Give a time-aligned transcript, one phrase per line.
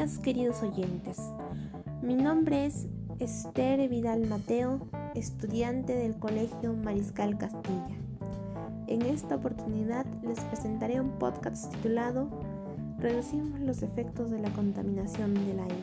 [0.00, 1.18] días queridos oyentes.
[2.00, 2.86] Mi nombre es
[3.18, 4.80] Esther Vidal Mateo,
[5.14, 7.98] estudiante del Colegio Mariscal Castilla.
[8.86, 12.30] En esta oportunidad les presentaré un podcast titulado
[12.98, 15.76] Reducimos los efectos de la contaminación del aire.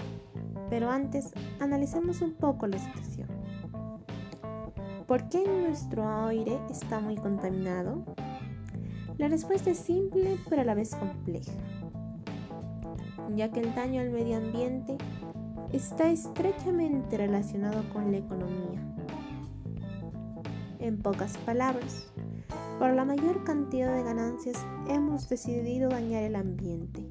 [0.71, 1.29] Pero antes,
[1.59, 3.27] analicemos un poco la situación.
[5.05, 8.03] ¿Por qué nuestro aire está muy contaminado?
[9.19, 11.51] La respuesta es simple pero a la vez compleja
[13.35, 14.97] ya que el daño al medio ambiente
[15.71, 18.81] está estrechamente relacionado con la economía.
[20.79, 22.11] En pocas palabras,
[22.79, 27.05] por la mayor cantidad de ganancias hemos decidido dañar el ambiente,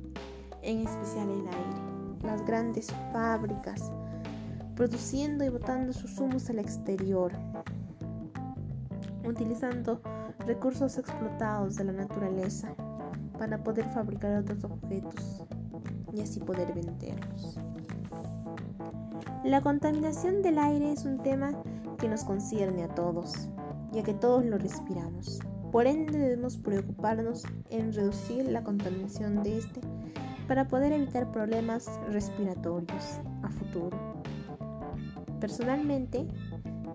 [0.62, 3.92] en especial el aire, las grandes fábricas,
[4.74, 7.32] produciendo y botando sus humos al exterior,
[9.24, 10.00] utilizando
[10.46, 12.74] recursos explotados de la naturaleza
[13.38, 15.44] para poder fabricar otros objetos
[16.16, 17.58] y así poder venderlos.
[19.44, 21.52] La contaminación del aire es un tema
[21.98, 23.48] que nos concierne a todos,
[23.92, 25.40] ya que todos lo respiramos.
[25.70, 29.80] Por ende debemos preocuparnos en reducir la contaminación de este
[30.48, 34.22] para poder evitar problemas respiratorios a futuro.
[35.40, 36.26] Personalmente,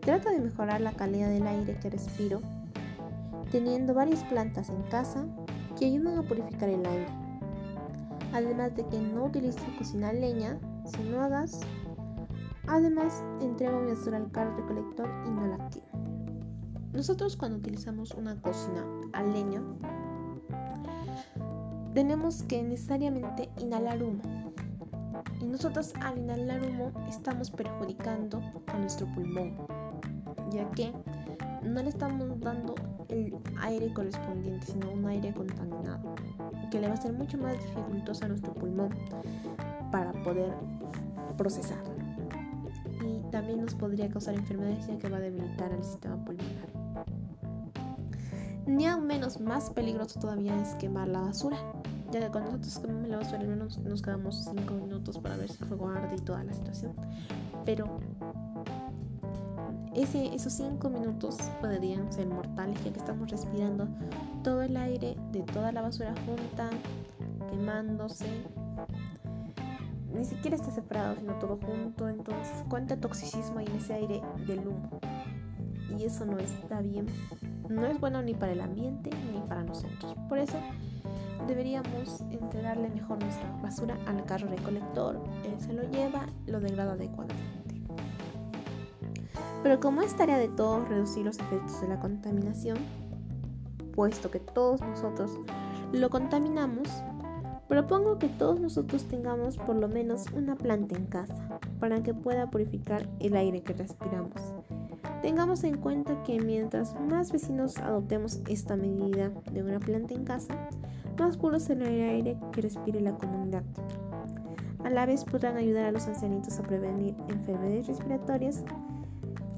[0.02, 2.42] trato de mejorar la calidad del aire que respiro
[3.52, 5.26] teniendo varias plantas en casa
[5.78, 7.21] que ayudan a purificar el aire
[8.34, 11.60] además de que no utilizo cocina leña, sino a gas.
[12.68, 15.92] Además, entrego mi basura al carro recolector y no la quemo.
[16.94, 19.62] Nosotros cuando utilizamos una cocina a leña,
[21.94, 24.22] tenemos que necesariamente inhalar humo.
[25.40, 29.58] Y nosotros al inhalar humo estamos perjudicando a nuestro pulmón,
[30.52, 30.94] ya que
[31.64, 32.76] no le estamos dando
[33.09, 36.16] el aire correspondiente, sino un aire contaminado,
[36.72, 38.90] que le va a ser mucho más dificultoso a nuestro pulmón
[39.92, 40.54] para poder
[41.38, 41.94] procesarlo.
[43.06, 46.72] Y también nos podría causar enfermedades ya que va a debilitar al sistema pulmonar.
[48.66, 51.58] Ni aún menos más peligroso todavía es quemar la basura,
[52.12, 55.50] ya que cuando nosotros quemamos la basura al menos nos quedamos 5 minutos para ver
[55.50, 56.94] si el fuego arde y toda la situación.
[57.66, 58.00] Pero
[59.94, 63.88] esos 5 minutos podrían ser mortales ya que estamos respirando
[64.44, 66.69] todo el aire de toda la basura junta,
[67.50, 68.25] quemándose.
[70.13, 72.07] Ni siquiera está separado, sino todo junto.
[72.07, 75.00] Entonces, ¿cuánto toxicismo hay en ese aire del humo?
[75.97, 77.07] Y eso no está bien.
[77.69, 80.16] No es bueno ni para el ambiente ni para nosotros.
[80.30, 80.57] Por eso
[81.47, 85.22] deberíamos entregarle mejor nuestra basura al carro recolector.
[85.46, 87.61] Él se lo lleva, lo degrada adecuadamente.
[89.64, 92.78] Pero como es tarea de todos reducir los efectos de la contaminación,
[93.96, 95.40] puesto que todos nosotros
[95.92, 96.88] lo contaminamos,
[97.68, 102.50] propongo que todos nosotros tengamos por lo menos una planta en casa para que pueda
[102.50, 104.34] purificar el aire que respiramos.
[105.22, 110.56] Tengamos en cuenta que mientras más vecinos adoptemos esta medida de una planta en casa,
[111.20, 113.64] más puro será el aire que respire la comunidad.
[114.84, 118.64] A la vez podrán ayudar a los ancianitos a prevenir enfermedades respiratorias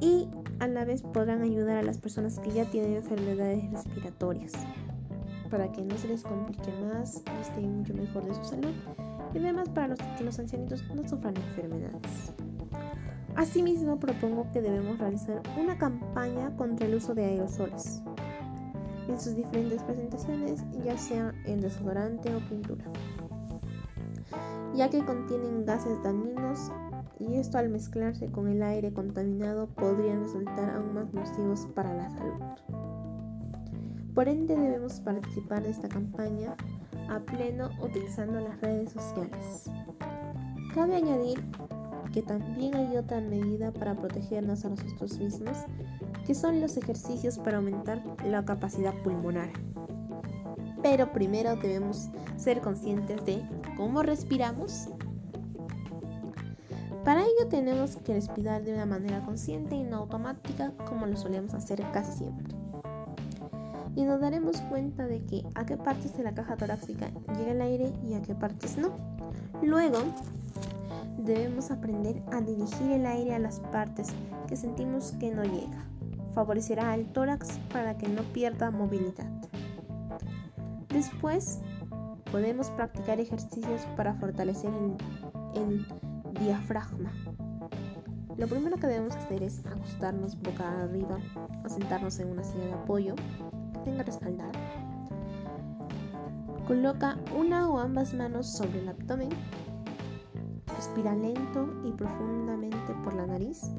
[0.04, 0.28] y
[0.60, 4.52] a la vez podrán ayudar a las personas que ya tienen enfermedades respiratorias
[5.50, 8.74] para que no se les complique más y estén mucho mejor de su salud
[9.34, 12.34] y además para los, que los ancianitos no sufran enfermedades.
[13.36, 18.04] Asimismo, propongo que debemos realizar una campaña contra el uso de aerosoles
[19.08, 22.84] en sus diferentes presentaciones, ya sea en desodorante o pintura,
[24.76, 26.72] ya que contienen gases dañinos
[27.20, 32.10] y esto al mezclarse con el aire contaminado podrían resultar aún más nocivos para la
[32.10, 32.42] salud.
[34.14, 36.56] Por ende debemos participar de esta campaña
[37.10, 39.70] a pleno utilizando las redes sociales.
[40.74, 41.44] Cabe añadir
[42.14, 45.58] que también hay otra medida para protegernos a nosotros mismos,
[46.26, 49.50] que son los ejercicios para aumentar la capacidad pulmonar.
[50.84, 53.42] Pero primero debemos ser conscientes de
[53.78, 54.90] cómo respiramos
[57.04, 61.54] para ello tenemos que respirar de una manera consciente y no automática como lo solemos
[61.54, 62.56] hacer casi siempre.
[63.96, 67.62] Y nos daremos cuenta de que a qué partes de la caja torácica llega el
[67.62, 68.92] aire y a qué partes no.
[69.62, 70.00] Luego,
[71.18, 74.10] debemos aprender a dirigir el aire a las partes
[74.48, 75.86] que sentimos que no llega.
[76.34, 79.30] Favorecerá al tórax para que no pierda movilidad.
[80.90, 81.60] Después,
[82.32, 85.86] podemos practicar ejercicios para fortalecer el, el
[86.40, 87.12] diafragma.
[88.38, 91.20] Lo primero que debemos hacer es ajustarnos boca arriba
[91.68, 93.16] sentarnos en una silla de apoyo
[93.74, 94.52] que tenga respaldar.
[96.68, 99.30] Coloca una o ambas manos sobre el abdomen
[100.84, 103.72] Respira lento y profundamente por la nariz.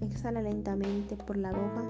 [0.00, 1.82] Exhala lentamente por la boca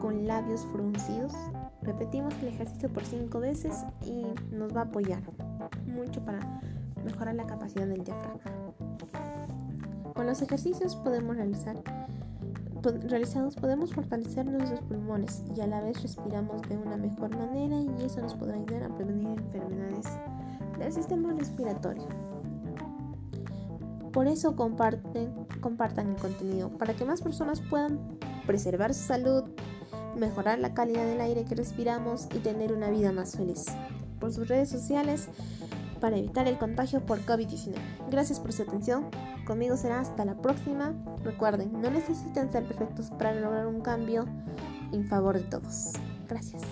[0.00, 1.34] con labios fruncidos.
[1.82, 5.22] Repetimos el ejercicio por cinco veces y nos va a apoyar
[5.86, 6.40] mucho para
[7.04, 8.40] mejorar la capacidad del diafragma.
[10.20, 11.82] Con los ejercicios podemos realizar
[13.08, 18.04] realizados podemos fortalecer nuestros pulmones y a la vez respiramos de una mejor manera y
[18.04, 20.06] eso nos podrá ayudar a prevenir enfermedades
[20.78, 22.06] del sistema respiratorio.
[24.12, 25.32] Por eso comparten,
[25.62, 27.98] compartan el contenido para que más personas puedan
[28.46, 29.44] preservar su salud,
[30.18, 33.64] mejorar la calidad del aire que respiramos y tener una vida más feliz.
[34.18, 35.30] Por sus redes sociales
[36.00, 37.74] para evitar el contagio por COVID-19.
[38.10, 39.06] Gracias por su atención.
[39.46, 40.94] Conmigo será hasta la próxima.
[41.22, 44.26] Recuerden, no necesitan ser perfectos para lograr un cambio
[44.92, 45.92] en favor de todos.
[46.28, 46.62] Gracias.